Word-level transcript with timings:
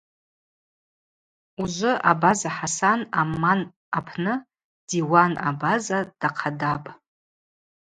Ужвы 1.61 1.91
Абаза 2.11 2.49
Хӏасан 2.57 3.01
Амман 3.19 3.61
апны 3.97 4.33
Диуан 4.87 5.33
Абаза 5.49 5.99
дахъадапӏ. 6.19 6.89